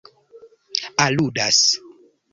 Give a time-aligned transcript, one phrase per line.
[1.05, 1.61] aludas